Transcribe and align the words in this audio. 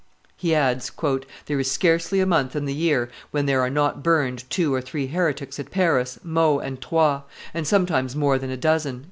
He 0.35 0.55
adds, 0.55 0.91
"There 1.45 1.59
is 1.59 1.69
scarcely 1.69 2.21
a 2.21 2.25
month 2.25 2.55
in 2.55 2.65
the 2.65 2.73
year 2.73 3.09
when 3.29 3.45
there 3.45 3.61
are 3.61 3.69
not 3.69 4.01
burned 4.01 4.49
two 4.49 4.73
or 4.73 4.81
three 4.81 5.05
heretics 5.05 5.59
at 5.59 5.69
Paris, 5.69 6.17
Meaux, 6.23 6.57
and 6.57 6.81
Troyes, 6.81 7.21
and 7.53 7.67
sometimes 7.67 8.15
more 8.15 8.39
than 8.39 8.49
a 8.49 8.57
dozen." 8.57 8.99